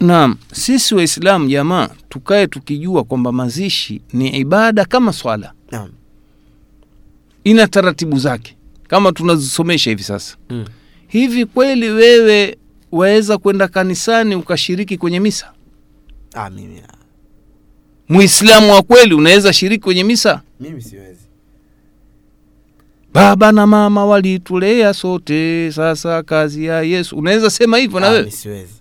Naam, 0.00 0.36
sisi 0.52 0.94
Waislamu 0.94 1.48
jamaa, 1.48 1.88
tukae 2.08 2.46
tukijua 2.46 3.04
kwamba 3.04 3.32
mazishi 3.32 4.00
ni 4.12 4.28
ibada 4.28 4.84
kama 4.84 5.12
swala, 5.12 5.52
Naam. 5.70 5.90
ina 7.44 7.66
taratibu 7.66 8.18
zake 8.18 8.56
kama 8.88 9.12
tunazisomesha 9.12 9.90
hivi 9.90 10.02
sasa. 10.02 10.36
Mm. 10.50 10.64
Hivi 11.08 11.46
kweli 11.46 11.88
wewe 11.88 12.58
waweza 12.92 13.38
kwenda 13.38 13.68
kanisani 13.68 14.34
ukashiriki 14.34 14.96
kwenye 14.98 15.20
misa? 15.20 15.52
Ah, 16.34 16.50
mimi 16.50 16.82
Muislamu 18.08 18.72
wa 18.72 18.82
kweli 18.82 19.14
unaweza 19.14 19.52
shiriki 19.52 19.82
kwenye 19.84 20.04
misa? 20.04 20.40
mimi 20.60 20.82
siwezi. 20.82 21.20
Baba 23.12 23.52
na 23.52 23.66
mama 23.66 24.06
walitulea 24.06 24.94
sote, 24.94 25.72
sasa 25.72 26.22
kazi 26.22 26.64
ya 26.64 26.82
Yesu. 26.82 27.16
Unaweza 27.16 27.50
sema 27.50 27.78
hivyo 27.78 28.00
na 28.00 28.06
Ah, 28.06 28.10
wewe? 28.10 28.20
mimi 28.22 28.32
siwezi. 28.32 28.72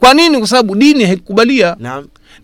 Kwa 0.00 0.14
nini? 0.14 0.38
Kwa 0.38 0.46
sababu 0.48 0.74
dini 0.74 1.04
haikukubalia. 1.04 1.76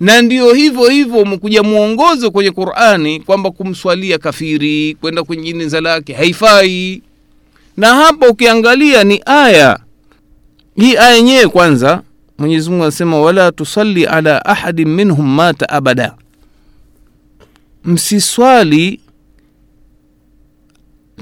Na 0.01 0.23
ndio 0.23 0.55
hivyo 0.55 0.89
hivyo 0.89 1.19
umekuja 1.21 1.63
mwongozo 1.63 2.31
kwenye 2.31 2.51
Qur'ani 2.51 3.21
kwamba 3.21 3.51
kumswalia 3.51 4.19
kafiri 4.19 4.97
kwenda 5.01 5.25
kwenye 5.25 5.43
jeneza 5.53 5.81
lake 5.81 6.13
haifai. 6.13 7.03
Na 7.77 7.95
hapa 7.95 8.29
ukiangalia 8.29 9.05
ni 9.05 9.23
aya 9.27 9.79
hii, 10.77 10.97
aya 10.97 11.11
yenyewe 11.15 11.49
kwanza, 11.49 12.03
Mwenyezi 12.39 12.71
Mungu 12.71 12.83
anasema 12.83 13.21
wala 13.21 13.53
tusalli 13.53 14.05
ala 14.07 14.45
ahadin 14.45 14.89
minhum 14.89 15.35
mata 15.35 15.69
abada, 15.69 16.15
msiswali 17.85 19.01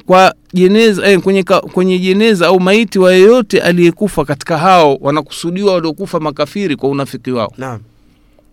kwa 0.06 0.34
jeneza 0.54 1.06
eh, 1.10 1.20
kwenye, 1.20 1.42
ka- 1.42 1.60
kwenye 1.60 1.98
jeneza 1.98 2.46
au 2.46 2.60
maiti 2.60 2.98
wa 2.98 3.12
yeyote 3.12 3.60
aliyekufa 3.62 4.24
katika 4.24 4.58
hao, 4.58 4.98
wanakusudiwa 5.00 5.74
waliokufa 5.74 6.20
makafiri 6.20 6.76
kwa 6.76 6.88
unafiki 6.88 7.30
wao 7.30 7.52
Naam. 7.58 7.80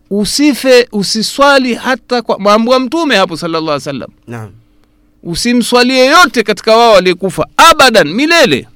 usife 0.10 0.88
usiswali 0.92 1.74
hata 1.74 2.22
kwa 2.22 2.40
mambo 2.40 2.74
ya 2.74 2.80
mtume 2.80 3.16
hapo 3.16 3.38
sallallahu 3.38 3.66
alaihi 3.68 3.74
wasallam 3.90 4.10
Naam. 4.28 4.52
usimswali 5.24 5.94
yeyote 5.94 6.44
katika 6.44 6.78
wao 6.78 6.96
aliyekufa 6.96 7.48
abadan 7.58 8.14
milele 8.14 8.68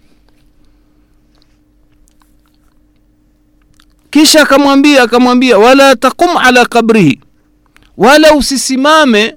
kisha 4.10 4.42
akamwambia 4.42 5.04
akamwambia 5.04 5.58
wala 5.58 5.96
taqum 5.96 6.38
ala 6.38 6.66
kabrihi 6.66 7.20
wala 7.98 8.34
usisimame 8.36 9.36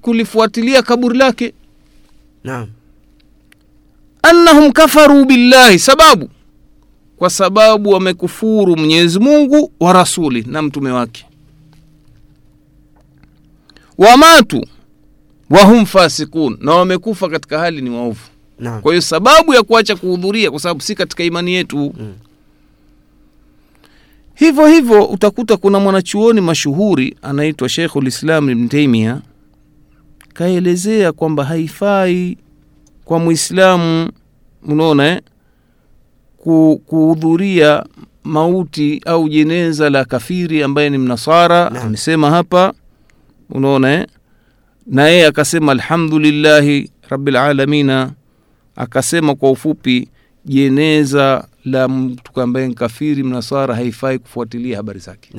kulifuatilia 0.00 0.82
kaburi 0.82 1.18
lake 1.18 1.54
Naam. 2.44 2.66
annahum 4.22 4.72
kafaru 4.72 5.24
billahi 5.24 5.78
sababu? 5.78 6.28
Kwa 7.16 7.30
sababu 7.30 7.90
wamekufuru 7.90 8.76
mwenyezi 8.76 9.18
mungu 9.18 9.72
wa 9.80 9.92
rasuli 9.92 10.44
na 10.48 10.62
mtume 10.62 10.90
wake. 10.90 11.26
Wamatu 13.98 14.66
wahum 15.50 15.86
fasikun 15.86 16.56
na 16.60 16.72
wamekufa 16.74 17.28
katika 17.28 17.58
hali 17.58 17.80
ni 17.82 17.90
waovu. 17.90 18.20
Kwa 18.80 18.92
hiyo 18.92 19.00
sababu 19.02 19.54
ya 19.54 19.62
kuacha 19.62 19.96
kuhudhuria 19.96 20.50
kwa 20.50 20.60
sababu 20.60 20.80
si 20.80 20.94
katika 20.94 21.24
imani 21.24 21.52
yetu. 21.52 21.94
Mm. 21.98 22.14
hivyo 24.34 24.66
hivyo 24.66 25.04
utakuta 25.04 25.56
kuna 25.56 25.80
mwanachuoni 25.80 26.40
mashuhuri 26.40 27.16
anaitwa 27.22 27.68
Sheikhul 27.68 28.06
Islam 28.06 28.50
Ibn 28.50 28.68
Taimia 28.68 29.20
kaelezea 30.34 31.12
kwamba 31.12 31.44
haifai 31.44 32.36
kwa 33.04 33.18
mwislamu 33.18 34.10
unaona 34.68 35.08
eh, 35.08 35.20
kuhudhuria 36.86 37.84
mauti 38.24 39.02
au 39.06 39.28
jeneza 39.28 39.90
la 39.90 40.04
kafiri 40.04 40.62
ambaye 40.62 40.90
ni 40.90 40.98
mnasara 40.98 41.70
Naam. 41.70 41.86
amesema 41.86 42.30
hapa 42.30 42.72
unaona 43.50 43.92
eh, 43.92 44.06
na 44.86 45.08
yeye 45.08 45.26
akasema 45.26 45.72
alhamdulillahi 45.72 46.90
rabilalamina 47.08 48.12
akasema 48.76 49.34
kwa 49.34 49.50
ufupi 49.50 50.08
jeneza 50.44 51.48
la 51.64 51.88
mtu 51.88 52.40
ambaye 52.40 52.68
ni 52.68 52.74
kafiri 52.74 53.22
mnasara 53.22 53.74
haifai 53.74 54.18
kufuatilia 54.18 54.76
habari 54.76 55.00
zake. 55.00 55.30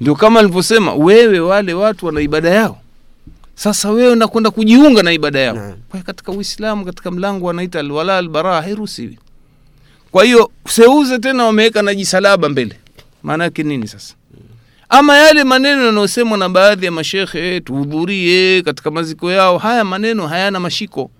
Ndio 0.00 0.14
kama 0.14 0.40
alivyosema 0.40 0.94
wewe 0.94 1.40
wale 1.40 1.74
watu 1.74 2.06
wana 2.06 2.20
ibada 2.20 2.50
yao 2.50 2.80
sasa 3.58 3.90
wewe 3.90 4.14
nakwenda 4.16 4.50
kujiunga 4.50 5.02
na 5.02 5.12
ibada 5.12 5.38
yao 5.40 5.54
Naam. 5.54 5.74
kwa 5.88 6.00
katika 6.00 6.32
uislamu 6.32 6.84
katika 6.84 7.10
mlango 7.10 7.46
wanaita 7.46 7.80
alwala 7.80 8.18
albaraa 8.18 8.62
hairuhusiwi. 8.62 9.18
Kwa 10.10 10.24
hiyo 10.24 10.50
seuze 10.68 11.18
tena 11.18 11.44
wameweka 11.44 11.82
na 11.82 11.94
jisalaba 11.94 12.48
mbele. 12.48 12.76
Maana 13.22 13.44
yake 13.44 13.62
nini 13.62 13.88
sasa? 13.88 14.14
Ama 14.88 15.16
yale 15.16 15.44
maneno 15.44 15.86
yanayosemwa 15.86 16.38
na 16.38 16.48
baadhi 16.48 16.86
ya 16.86 16.92
mashekhe 16.92 17.60
tuhudhurie 17.60 18.62
katika 18.62 18.90
maziko 18.90 19.32
yao 19.32 19.58
haya 19.58 19.84
maneno 19.84 20.26
hayana 20.26 20.60
mashiko 20.60 21.10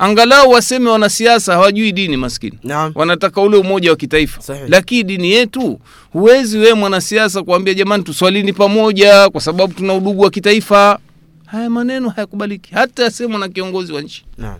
angalau 0.00 0.50
waseme 0.50 0.90
wanasiasa 0.90 1.52
hawajui 1.52 1.92
dini 1.92 2.16
maskini. 2.16 2.58
Naam. 2.64 2.92
wanataka 2.94 3.40
ule 3.40 3.56
umoja 3.56 3.90
wa 3.90 3.96
kitaifa. 3.96 4.54
Lakini 4.68 5.02
dini 5.02 5.30
yetu 5.30 5.80
huwezi 6.12 6.58
wewe 6.58 6.74
mwanasiasa 6.74 7.42
kuambia 7.42 7.74
jamani 7.74 8.02
tuswalini 8.04 8.52
pamoja 8.52 9.28
kwa 9.30 9.40
sababu 9.40 9.72
tuna 9.74 9.94
udugu 9.94 10.22
wa 10.22 10.30
kitaifa. 10.30 10.98
Haya 11.46 11.70
maneno 11.70 12.08
hayakubaliki. 12.08 12.74
Hata 12.74 13.02
yasemwa 13.02 13.38
na 13.38 13.48
kiongozi 13.48 13.92
wa 13.92 14.00
nchi. 14.02 14.24
Naam. 14.38 14.58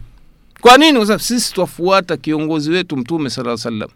kwa 0.60 0.78
nini? 0.78 0.96
Kwa 0.96 1.06
sababu 1.06 1.22
sisi 1.24 1.54
twafuata 1.54 2.16
kiongozi 2.16 2.70
wetu 2.70 2.96
mtume 2.96 3.30
sala 3.30 3.56
salam. 3.56 3.88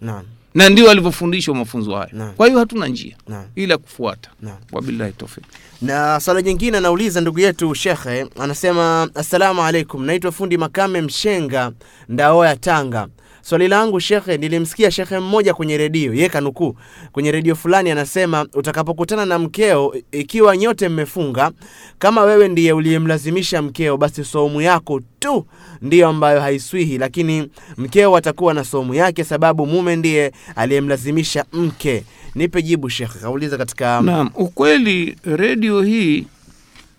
Na 0.55 0.69
ndio 0.69 0.91
alivyofundishwa 0.91 1.55
mafunzo 1.55 1.95
haya. 1.95 2.33
Kwa 2.37 2.47
hiyo 2.47 2.59
hatuna 2.59 2.87
njia 2.87 3.17
na 3.29 3.45
ila 3.55 3.79
kufuata. 3.79 4.31
Wabillahi 4.73 5.13
tawfik. 5.13 5.45
Na 5.83 6.21
swala 6.21 6.43
jingine 6.43 6.77
anauliza 6.79 7.21
ndugu 7.21 7.41
yetu 7.41 7.75
shekhe 7.75 8.27
anasema 8.41 9.09
assalamu 9.15 9.63
alaikum 9.63 10.05
naitwa 10.05 10.33
fundi 10.33 10.57
makame 10.59 11.01
mshenga 11.01 11.73
ndaoya 12.09 12.57
tanga 12.57 13.09
swali 13.45 13.69
langu 13.69 14.01
shekhe 14.01 14.37
nilimsikia 14.37 14.91
shekhe 14.91 15.19
mmoja 15.19 15.55
kwenye 15.55 15.77
redio 15.79 16.15
ye 16.15 16.29
kanukuu 16.29 16.77
kwenye 17.13 17.33
redio 17.33 17.55
fulani 17.57 17.91
anasema 17.91 18.47
utakapokutana 18.55 19.27
na 19.27 19.39
mkeo 19.39 19.95
ikiwa 20.13 20.57
nyote 20.57 20.89
mmefunga 20.89 21.51
kama 21.99 22.23
wewe 22.23 22.49
ndiye 22.49 22.73
uliyemlazimisha 22.73 23.63
mkeo 23.63 23.97
basi 23.97 24.25
saumu 24.25 24.61
yako 24.61 25.01
tu 25.19 25.47
ndiyo 25.83 26.09
ambayo 26.09 26.41
haiswihi. 26.41 26.99
Lakini 26.99 27.49
mkeo 27.77 28.17
atakuwa 28.17 28.55
na 28.55 28.65
saumu 28.65 28.95
yake 28.95 29.25
sababu 29.25 29.67
mume 29.67 29.97
ndiye 29.97 30.33
aliyemlazimisha 30.57 31.45
mke. 31.53 32.05
Nipe 32.35 32.63
jibu 32.63 32.91
shekhe 32.91 33.19
kauliza 33.19 33.59
katika 33.59 34.01
naam 34.01 34.31
ukweli 34.35 35.17
redio 35.25 35.83
hii 35.83 36.27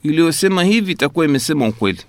iliyosema 0.03 0.63
hivi 0.63 0.91
itakuwa 0.91 1.25
imesema 1.25 1.67
ukweli. 1.67 2.01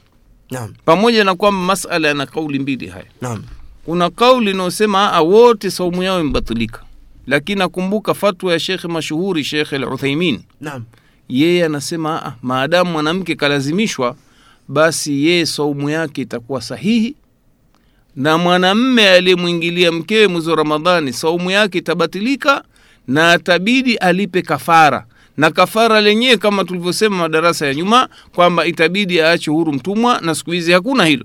Naam. 0.51 0.75
Pamoja 0.85 1.25
na 1.25 1.35
kwamba 1.35 1.65
masala 1.67 2.09
yana 2.09 2.27
kauli 2.27 2.59
mbili 2.59 2.87
haya. 2.87 3.07
Naam 3.21 3.43
kuna 3.87 4.11
kauli 4.11 4.51
inayosema 4.51 5.13
"Ah, 5.13 5.21
wote 5.23 5.71
saumu 5.71 6.03
yao 6.03 6.21
imebatilika. 6.21 6.83
Lakini 7.27 7.59
nakumbuka 7.59 8.15
fatwa 8.15 8.53
ya 8.53 8.59
shekhe 8.61 8.89
mashuhuri 8.89 9.45
shekhe 9.45 9.79
luthaimin 9.79 10.41
naam. 10.61 10.85
Yeye 11.29 11.65
anasema 11.65 12.25
"Ah, 12.27 12.35
maadamu 12.43 12.93
mwanamke 12.93 13.35
kalazimishwa 13.35 14.17
basi 14.69 15.27
yeye 15.27 15.47
saumu 15.47 15.91
yake 15.91 16.23
itakuwa 16.23 16.63
sahihi. 16.63 17.15
Na 18.17 18.39
mwanamme 18.39 19.09
aliyemwingilia 19.11 19.93
mkewe 19.93 20.27
mwezi 20.29 20.51
wa 20.51 20.57
ramadhani 20.57 21.13
saumu 21.13 21.51
yake 21.51 21.79
itabatilika 21.79 22.65
na 23.09 23.33
atabidi 23.33 23.97
alipe 23.97 24.43
kafara. 24.43 25.07
Na 25.37 25.51
kafara 25.51 26.01
lenyewe 26.01 26.37
kama 26.37 26.65
tulivyosema 26.65 27.17
madarasa 27.17 27.67
ya 27.67 27.75
nyuma 27.75 28.09
kwamba 28.35 28.67
itabidi 28.67 29.21
aache 29.21 29.51
huru 29.51 29.73
mtumwa 29.73 30.21
na 30.21 30.35
siku 30.35 30.51
hizi 30.51 30.73
hakuna 30.73 31.05
hilo 31.05 31.25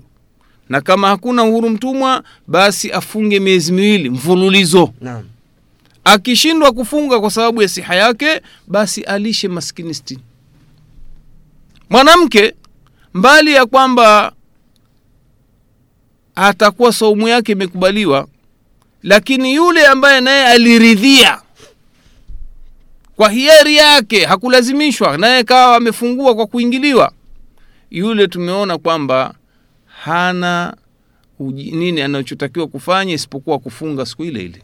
na 0.68 0.80
kama 0.80 1.08
hakuna 1.08 1.44
uhuru 1.44 1.70
mtumwa 1.70 2.22
basi 2.46 2.92
afunge 2.92 3.40
miezi 3.40 3.72
miwili 3.72 4.10
mfululizo. 4.10 4.92
Naam. 5.00 5.24
Akishindwa 6.04 6.72
kufunga 6.72 7.20
kwa 7.20 7.30
sababu 7.30 7.62
ya 7.62 7.68
siha 7.68 7.94
yake 7.94 8.40
basi 8.66 9.02
alishe 9.02 9.48
maskini 9.48 9.94
sitini. 9.94 10.20
Mwanamke 11.90 12.54
mbali 13.14 13.52
ya 13.52 13.66
kwamba 13.66 14.32
atakuwa 16.34 16.92
saumu 16.92 17.28
yake 17.28 17.52
imekubaliwa 17.52 18.26
lakini 19.02 19.54
yule 19.54 19.86
ambaye 19.86 20.20
naye 20.20 20.46
aliridhia 20.46 21.40
kwa 23.16 23.30
hiari 23.30 23.76
yake 23.76 24.24
hakulazimishwa 24.24 25.18
naye 25.18 25.44
kawa 25.44 25.76
amefungua 25.76 26.34
kwa 26.34 26.46
kuingiliwa 26.46 27.12
yule 27.90 28.26
tumeona 28.28 28.78
kwamba 28.78 29.34
hana 30.04 30.76
uji, 31.38 31.70
nini 31.70 32.00
anachotakiwa 32.02 32.66
kufanya 32.68 33.14
isipokuwa 33.14 33.58
kufunga 33.58 34.06
siku 34.06 34.24
ile 34.24 34.42
ile. 34.44 34.62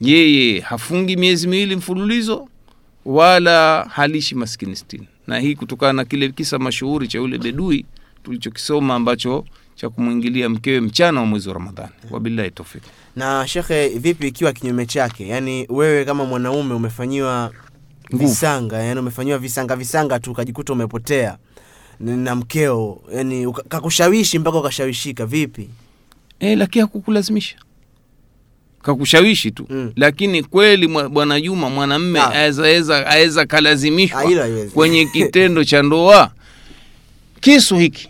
Yeye 0.00 0.60
hafungi 0.60 1.16
miezi 1.16 1.48
miwili 1.48 1.76
mfululizo 1.76 2.48
wala 3.04 3.84
halishi 3.90 4.34
maskini 4.34 4.76
sitini. 4.76 5.08
Na 5.26 5.38
hii 5.38 5.54
kutokana 5.54 5.92
na 5.92 6.04
kile 6.04 6.28
kisa 6.28 6.58
mashuhuri 6.58 7.08
cha 7.08 7.18
yule 7.18 7.38
bedui 7.38 7.84
tulichokisoma 8.22 8.94
ambacho 8.94 9.44
cha 9.74 9.88
kumwingilia 9.88 10.48
mkewe 10.48 10.80
mchana 10.80 11.20
wa 11.20 11.26
mwezi 11.26 11.48
wa 11.48 11.54
ramadhani. 11.54 11.92
Wabillahi 12.10 12.50
tofik 12.50 12.82
na 13.16 13.48
shekhe 13.48 13.88
vipi 13.88 14.28
ikiwa 14.28 14.52
kinyume 14.52 14.86
chake? 14.86 15.28
Yaani 15.28 15.66
wewe 15.68 16.04
kama 16.04 16.24
mwanaume 16.24 16.74
umefanyiwa 16.74 17.52
visanga 18.10 18.78
yani 18.78 19.00
umefanyiwa 19.00 19.38
visanga 19.38 19.76
visanga 19.76 20.18
tu 20.20 20.30
ukajikuta 20.30 20.72
umepotea 20.72 21.38
na 22.00 22.34
mkeo 22.34 23.00
yani 23.14 23.52
kakushawishi 23.68 24.38
mpaka 24.38 24.58
ukashawishika 24.58 25.26
vipi? 25.26 25.68
E, 26.40 26.56
lakini 26.56 26.80
hakukulazimisha. 26.82 27.56
Kakushawishi 28.82 29.50
tu. 29.50 29.66
Mm. 29.70 29.92
lakini 29.96 30.42
kweli 30.42 30.88
bwana 30.88 31.40
juma 31.40 31.70
mwanamme 31.70 32.20
Ah. 32.20 32.32
aweza 32.34 33.06
Ah, 33.40 33.46
kalazimishwa 33.46 34.24
kwenye 34.74 35.06
kitendo 35.06 35.64
cha 35.64 35.82
ndoa. 35.82 36.30
Kisu 37.40 37.76
hiki. 37.76 38.08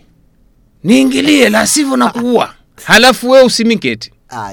Niingilie 0.83 1.49
la 1.49 1.67
sivyo 1.67 1.97
na 1.97 2.09
kuua. 2.09 2.53
Halafu 2.83 3.29
we 3.29 3.41
usimiketi 3.43 4.11
Ah, 4.29 4.51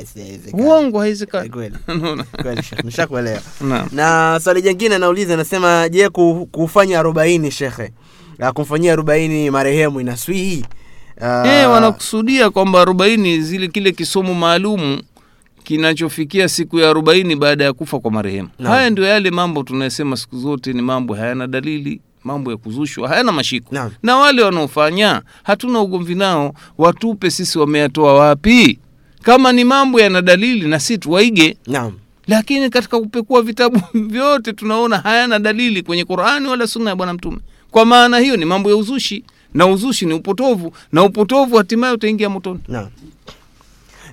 uongo 0.53 0.99
haiwezekani. 1.00 1.50
Nishakuelewa. 2.85 3.41
Na 3.93 4.41
swali 4.43 4.62
jingine 4.62 4.99
nauliza 4.99 5.37
nasema 5.37 5.88
je 5.88 6.09
ku- 6.09 6.49
kufanya 6.53 6.99
arobaini 7.00 7.50
shekhe 7.50 7.93
Ah, 8.38 8.53
kumfanyia 8.53 8.93
arobaini 8.93 9.50
marehemu 9.50 10.00
inaswihi. 10.00 10.64
Uh, 11.21 11.49
e, 11.49 11.67
wanakusudia 11.67 12.50
kwamba 12.50 12.81
arobaini 12.81 13.41
zile 13.41 13.69
kile 13.69 13.93
kisomo 13.93 14.35
maalumu 14.35 15.03
kinachofikia 15.64 16.49
siku 16.49 16.79
ya 16.79 16.91
arobaini 16.91 17.37
baada 17.37 17.64
ya 17.64 17.73
kufa 17.73 18.00
kwa 18.00 18.11
marehemu. 18.11 18.49
No. 18.59 18.69
haya 18.71 18.91
ndio 18.91 19.05
yale 19.05 19.31
mambo 19.31 19.62
tunayosema 19.62 20.17
siku 20.17 20.38
zote 20.38 20.73
ni 20.73 20.83
mambo 20.83 21.14
hayana 21.14 21.47
dalili 21.47 22.00
mambo 22.25 22.50
ya 22.50 22.57
kuzushwa 22.57 23.09
hayana 23.09 23.33
mashiko. 23.33 23.75
Naam. 23.75 23.91
na 24.03 24.17
wale 24.17 24.43
wanaofanya 24.43 25.23
hatuna 25.43 25.81
ugomvi 25.81 26.14
nao 26.14 26.55
watupe 26.79 27.31
sisi 27.31 27.59
wameyatoa 27.59 28.14
wapi? 28.14 28.79
Kama 29.23 29.53
ni 29.53 29.64
mambo 29.64 30.00
yana 30.00 30.23
dalili 30.23 30.69
na 30.69 30.81
si 30.81 30.99
tuwaige. 30.99 31.57
Naam. 31.67 31.93
Lakini 32.26 32.71
katika 32.71 33.00
kupekua 33.00 33.43
vitabu 33.43 33.81
vyote 34.12 34.53
tunaona 34.53 34.99
hayana 34.99 35.38
dalili 35.38 35.83
kwenye 35.83 36.05
qurani 36.05 36.49
wala 36.49 36.67
sunna 36.67 36.91
ya 36.91 36.97
bwana 36.97 37.12
mtume 37.14 37.38
kwa 37.75 37.85
maana 37.85 38.19
hiyo 38.19 38.37
ni 38.37 38.45
mambo 38.45 38.71
ya 38.71 38.76
uzushi 38.76 39.25
na 39.54 39.66
uzushi 39.66 40.07
ni 40.07 40.12
upotovu 40.14 40.73
na 40.93 41.02
upotovu 41.04 41.57
hatimaye 41.57 41.95
utaingia 41.95 42.28
motoni 42.28 42.61
Na, 42.69 42.88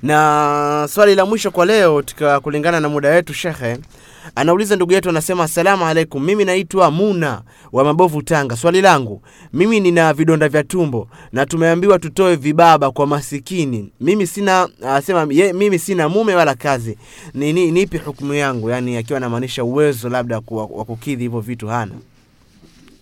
Na 0.03 0.87
swali 0.91 1.15
la 1.15 1.25
mwisho 1.25 1.51
kwa 1.51 1.65
leo 1.65 2.01
tika 2.01 2.39
kulingana 2.39 2.79
na 2.79 2.89
muda 2.89 3.09
wetu 3.09 3.33
shekhe, 3.33 3.77
anauliza 4.35 4.75
ndugu 4.75 4.93
yetu, 4.93 5.09
anasema 5.09 5.43
asalamu 5.43 5.85
alaikum, 5.85 6.23
mimi 6.23 6.45
naitwa 6.45 6.91
Muna 6.91 7.41
wa 7.71 7.83
Mabovu, 7.83 8.21
Tanga. 8.21 8.55
Swali 8.57 8.81
langu 8.81 9.21
mimi 9.53 9.79
nina 9.79 10.13
vidonda 10.13 10.49
vya 10.49 10.63
tumbo 10.63 11.07
na 11.31 11.45
tumeambiwa 11.45 11.99
tutoe 11.99 12.35
vibaba 12.35 12.91
kwa 12.91 13.07
masikini. 13.07 13.91
Mimi 13.99 14.27
sina 14.27 14.69
asema 14.87 15.27
ye, 15.29 15.53
mimi 15.53 15.79
sina 15.79 16.09
mume 16.09 16.35
wala 16.35 16.55
kazi, 16.55 16.97
ni, 17.33 17.71
nipi 17.71 17.97
hukumu 17.97 18.33
yangu? 18.33 18.69
Yani 18.69 18.97
akiwa 18.97 19.17
anamaanisha 19.17 19.63
uwezo 19.63 20.09
labda 20.09 20.35
wa 20.49 20.85
kukidhi 20.85 21.23
hivyo 21.23 21.39
vitu 21.39 21.67
hana. 21.67 21.93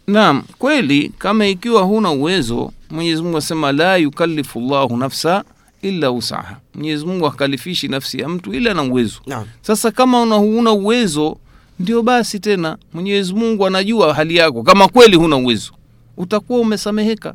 Naam 0.10 0.44
kweli 0.58 1.12
kama 1.18 1.48
ikiwa 1.48 1.82
huna 1.82 2.12
uwezo 2.12 2.72
mwenyezi 2.90 3.22
mungu 3.22 3.38
asema 3.38 3.72
la 3.72 3.98
yukallifu 3.98 4.60
llahu 4.60 4.98
nafsa 4.98 5.44
illa 5.82 6.12
usaha 6.12 6.58
mwenyezi 6.76 7.06
mungu 7.06 7.26
hakalifishi 7.26 7.88
nafsi 7.88 8.20
ya 8.20 8.30
mtu 8.30 8.54
ila 8.54 8.74
na 8.74 8.84
uwezo. 8.84 9.20
Naam. 9.28 9.46
sasa 9.62 9.92
kama 9.92 10.22
una 10.22 10.36
huna 10.36 10.72
uwezo 10.72 11.38
ndio 11.80 12.02
basi 12.04 12.40
tena 12.40 12.78
mwenyezi 12.94 13.34
mungu 13.34 13.66
anajua 13.68 14.14
hali 14.14 14.36
yako. 14.36 14.64
Kama 14.64 14.88
kweli 14.88 15.16
huna 15.16 15.36
uwezo 15.36 15.72
utakuwa 16.18 16.60
umesameheka. 16.60 17.34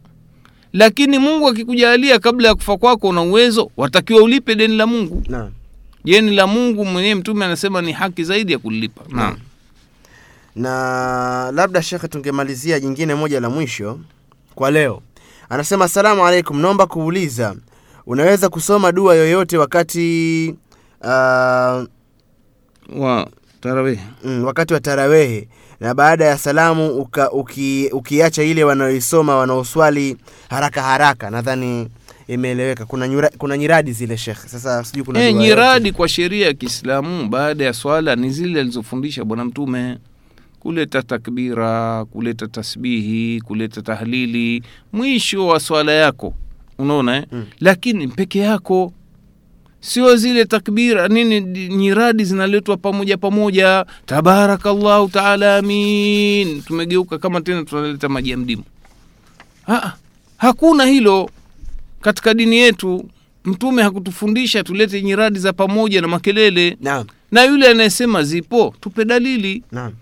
Lakini 0.73 1.19
mungu 1.19 1.49
akikujalia 1.49 2.19
kabla 2.19 2.49
ya 2.49 2.55
kufa 2.55 2.77
kwako 2.77 3.09
una 3.09 3.23
uwezo 3.23 3.71
watakiwa 3.77 4.23
ulipe 4.23 4.55
deni 4.55 4.77
la 4.77 4.87
mungu. 4.87 5.23
Naam. 5.29 5.51
deni 6.05 6.31
la 6.37 6.47
mungu 6.47 6.85
mwenyewe 6.85 7.15
mtume 7.15 7.45
anasema 7.45 7.83
ni 7.83 7.93
haki 7.93 8.25
zaidi 8.25 8.53
ya 8.53 8.59
kulipa. 8.59 9.03
Naam 9.09 9.37
na 10.57 11.51
labda 11.55 11.83
shekhe 11.83 12.09
tungemalizia 12.09 12.81
jingine 12.81 13.15
moja 13.15 13.41
la 13.41 13.51
mwisho 13.51 13.99
kwa 14.55 14.71
leo. 14.71 15.03
Anasema 15.49 15.85
asalamu 15.85 16.27
alaikum 16.27 16.61
naomba 16.61 16.87
kuuliza 16.87 17.55
unaweza 18.07 18.49
kusoma 18.49 18.93
dua 18.93 19.15
yoyote 19.15 19.59
wakati 19.59 20.55
uh, 21.01 21.85
wa 23.01 23.29
tarawih? 23.61 23.99
Mm, 24.25 24.45
wakati 24.45 24.75
wa 24.75 24.81
tarawehe 24.81 25.49
na 25.81 25.95
baada 25.95 26.25
ya 26.25 26.39
salamu 26.39 26.89
uka, 26.97 27.31
uki, 27.33 27.89
ukiacha 27.93 28.43
ile 28.43 28.65
wanaoisoma 28.65 29.37
wanaoswali 29.37 30.17
haraka 30.51 30.83
haraka. 30.83 31.31
Nadhani 31.31 31.89
imeeleweka. 32.29 32.87
Kuna, 32.87 33.09
nyura, 33.09 33.31
kuna 33.39 33.57
nyiradi 33.57 33.93
zile 33.93 34.17
shekhe. 34.17 34.49
Sasa 34.49 34.85
sijui 34.85 35.05
kuna 35.05 35.21
e, 35.23 35.33
nyiradi 35.33 35.93
kwa 35.93 36.09
sheria 36.09 36.47
ya 36.47 36.55
kiislamu 36.55 37.29
baada 37.29 37.65
ya 37.65 37.73
swala 37.73 38.17
ni 38.17 38.31
zile 38.31 38.61
alizofundisha 38.61 39.25
bwana 39.25 39.45
mtume 39.45 39.99
kuleta 40.65 41.03
takbira 41.03 42.05
kuleta 42.05 42.47
tasbihi 42.49 43.41
kuleta 43.41 43.83
tahlili 43.83 44.63
mwisho 44.93 45.47
wa 45.47 45.61
swala 45.61 45.93
yako. 45.93 46.35
Unaona 46.79 47.17
eh? 47.17 47.25
Mm. 47.33 47.45
lakini 47.61 48.09
peke 48.09 48.39
yako. 48.39 48.93
Sio 49.81 50.17
zile 50.17 50.45
takbira 50.45 51.09
nini 51.09 51.41
nyiradi 51.69 52.25
zinaletwa 52.25 52.77
pamoja 52.77 53.17
pamoja. 53.17 53.87
Tabarakallahu 54.07 55.09
taala 55.09 55.57
amin. 55.57 56.63
Tumegeuka 56.63 57.19
kama 57.19 57.41
tena 57.41 57.65
tunaleta 57.65 58.09
maji 58.09 58.31
ya 58.31 58.37
mdimu. 58.37 58.65
Ha, 59.67 59.97
hakuna 60.37 60.85
hilo 60.85 61.31
katika 62.01 62.35
dini 62.35 62.57
yetu. 62.57 63.09
Mtume 63.45 63.83
hakutufundisha 63.83 64.63
tulete 64.65 65.03
nyiradi 65.03 65.39
za 65.39 65.53
pamoja 65.53 66.01
na 66.01 66.09
makelele. 66.09 66.77
Naam. 66.81 67.07
Na 67.33 67.45
yule 67.45 67.69
anayesema 67.69 68.23
zipo 68.23 68.75
tupe 68.81 69.05
dalili. 69.05 69.63
Naam 69.73 69.93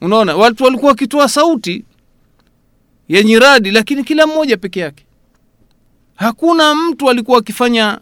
unaona 0.00 0.36
watu 0.36 0.64
walikuwa 0.64 0.90
wakitoa 0.90 1.28
sauti 1.28 1.84
ya 3.08 3.22
nyiradi 3.22 3.70
lakini 3.70 4.04
kila 4.04 4.26
mmoja 4.26 4.56
peke 4.56 4.80
yake 4.80 5.04
hakuna 6.16 6.74
mtu 6.74 7.10
alikuwa 7.10 7.38
akifanya 7.38 7.98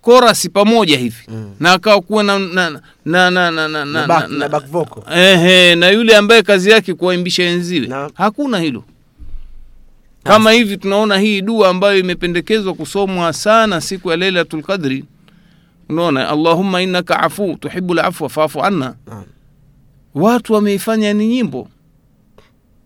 korasi 0.00 0.48
pamoja 0.48 0.98
hivi 0.98 1.22
mm. 1.28 1.54
na 1.60 1.72
akawa 1.72 2.00
kuwa 2.00 2.22
na 2.24 2.38
na 2.38 2.70
na 3.04 3.30
na 3.30 3.50
na 3.50 3.68
na 3.68 3.84
na 3.84 4.06
back, 4.06 4.30
na. 4.30 4.48
Ehe, 5.14 5.74
na 5.74 5.90
yule 5.90 6.16
ambaye 6.16 6.42
kazi 6.42 6.70
yake 6.70 6.94
kuwaimbisha 6.94 7.42
enziwe 7.42 7.86
na. 7.86 8.10
hakuna 8.14 8.58
hilo 8.60 8.84
kama 10.24 10.52
hivi 10.52 10.76
tunaona 10.76 11.18
hii 11.18 11.40
dua 11.40 11.68
ambayo 11.68 11.98
imependekezwa 11.98 12.74
kusomwa 12.74 13.32
sana 13.32 13.80
siku 13.80 14.10
ya 14.10 14.16
Lailatul 14.16 14.62
Qadri 14.62 15.04
unaona 15.88 16.28
allahuma 16.28 16.82
innaka 16.82 17.20
afu 17.20 17.56
tuhibu 17.60 17.94
lafua 17.94 18.28
faafu 18.28 18.62
anna 18.64 18.94
na 19.06 19.22
watu 20.14 20.52
wameifanya 20.52 21.12
ni 21.12 21.26
nyimbo. 21.26 21.68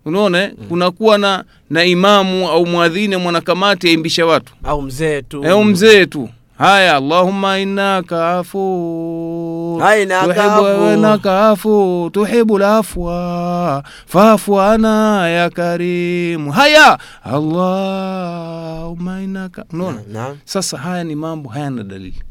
Unaona 0.04 0.50
mm. 0.58 0.66
kunakuwa 0.68 1.18
na 1.18 1.44
na 1.70 1.84
imamu 1.84 2.48
au 2.48 2.66
mwadhini 2.66 3.16
mwanakamati 3.16 3.88
aimbisha 3.88 4.26
watu. 4.26 4.52
Au 4.64 4.82
mzee 4.82 5.22
tu. 5.22 5.44
Au 5.44 5.64
mzee 5.64 6.06
tu. 6.06 6.28
Haya 6.58 6.96
allahumma 6.96 7.58
innaka 7.58 8.38
afu. 8.38 9.78
Innaka 10.02 10.34
tuhibu- 10.34 11.28
afu. 11.30 12.10
tuhibu 12.12 12.58
lafwa. 12.58 13.84
Fafu 14.06 14.60
ana 14.60 15.28
ya 15.28 15.50
karimu. 15.50 16.52
Haya 16.52 16.98
allahumma 17.92 19.22
innaka. 19.22 19.64
Unaona? 19.72 20.36
Sasa 20.44 20.78
haya 20.78 21.04
ni 21.04 21.14
mambo 21.14 21.48
hayana 21.48 21.82
dalili 21.84 22.22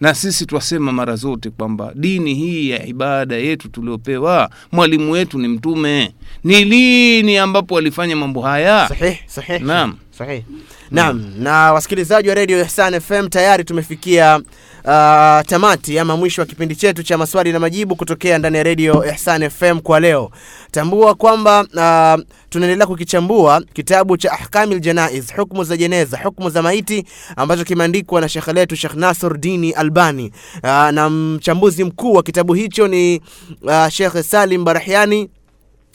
na 0.00 0.14
sisi 0.14 0.46
twasema 0.46 0.92
mara 0.92 1.16
zote 1.16 1.50
kwamba 1.50 1.92
dini 1.94 2.34
hii 2.34 2.70
ya 2.70 2.86
ibada 2.86 3.36
yetu 3.36 3.68
tuliopewa 3.68 4.50
mwalimu 4.72 5.12
wetu 5.12 5.38
ni 5.38 5.48
mtume. 5.48 6.14
Ni 6.44 6.64
lini 6.64 7.38
ambapo 7.38 7.78
alifanya 7.78 8.16
mambo 8.16 8.42
haya? 8.42 8.88
Sahih 8.88 9.16
sahih. 9.26 9.60
Naam. 9.62 9.96
Sahihi 10.18 10.44
naam. 10.90 11.32
Na 11.38 11.72
wasikilizaji 11.72 12.28
wa 12.28 12.34
radio 12.34 12.60
ihsan 12.62 13.00
fm 13.00 13.28
tayari 13.28 13.64
tumefikia 13.64 14.40
uh, 14.86 15.46
tamati 15.46 15.98
ama 15.98 16.16
mwisho 16.16 16.42
wa 16.42 16.46
kipindi 16.46 16.76
chetu 16.76 17.02
cha 17.02 17.18
maswali 17.18 17.52
na 17.52 17.60
majibu 17.60 17.96
kutokea 17.96 18.38
ndani 18.38 18.56
ya 18.56 18.62
redio 18.62 19.04
ihsan 19.14 19.50
fm 19.50 19.80
kwa 19.80 20.00
leo. 20.00 20.30
Tambua 20.70 21.14
kwamba 21.14 21.60
uh, 21.60 22.24
tunaendelea 22.50 22.86
kukichambua 22.86 23.62
kitabu 23.72 24.16
cha 24.16 24.32
ahkamil 24.32 24.80
janaiz 24.80 25.32
hukmu 25.36 25.64
za 25.64 25.76
jeneza 25.76 26.18
hukmu 26.24 26.50
za 26.50 26.62
maiti 26.62 27.04
ambacho 27.36 27.64
kimeandikwa 27.64 28.20
na 28.20 28.28
shekhe 28.28 28.52
letu 28.52 28.76
shekh 28.76 28.94
nasr 28.94 29.38
dini 29.38 29.72
albani. 29.72 30.32
Uh, 30.62 30.68
na 30.90 31.10
mchambuzi 31.10 31.84
mkuu 31.84 32.12
wa 32.12 32.22
kitabu 32.22 32.54
hicho 32.54 32.88
ni 32.88 33.20
uh, 33.62 33.88
shekh 33.88 34.22
salim 34.22 34.64
barahiani 34.64 35.30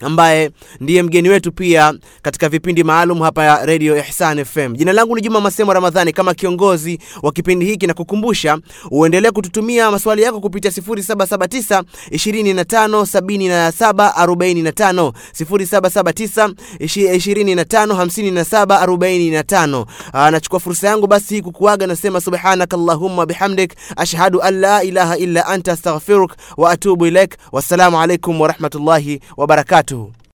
ambaye 0.02 0.52
ndiye 0.80 1.04
mgeni 1.04 1.30
wetu 1.30 1.52
pia 1.52 1.94
katika 2.22 2.50
vipindi 2.50 2.84
maalum 2.84 3.20
hapa 3.22 3.66
Radio 3.66 3.98
Ihsan 3.98 4.46
FM. 4.46 4.74
Jina 4.76 4.94
langu 4.94 5.16
ni 5.16 5.22
Juma 5.22 5.42
Masemo 5.42 5.74
Ramadhani, 5.74 6.14
kama 6.14 6.34
kiongozi 6.34 7.00
wa 7.24 7.32
kipindi 7.32 7.66
hiki 7.66 7.88
na 7.88 7.94
kukumbusha 7.94 8.58
uendelee 8.92 9.32
kututumia 9.32 9.92
maswali 9.92 10.22
yako 10.22 10.40
kupitia 10.40 10.72
0779 10.72 11.84
25 12.12 13.02
77 13.02 14.12
45 14.26 15.12
0779 15.42 16.54
25 16.80 18.06
57 18.06 18.86
45. 18.86 19.86
Aa, 20.14 20.32
nachukua 20.32 20.60
fursa 20.60 20.88
yangu 20.88 21.08
basi 21.08 21.42
kukuaga, 21.42 21.88
nasema 21.88 22.22
subhanaka 22.22 22.78
allahumma 22.78 23.26
bihamdik 23.26 23.74
ashhadu 23.98 24.42
an 24.42 24.60
la 24.60 24.84
ilaha 24.84 25.18
illa 25.18 25.46
anta 25.48 25.72
astaghfiruk 25.74 26.36
wa 26.58 26.72
atubu 26.72 27.06
ilaik. 27.08 27.36
Wassalamu 27.52 28.02
alaikum 28.02 28.42
warahmatullahi 28.42 29.20
wabarakatuh. 29.38 29.90
itu 29.91 30.08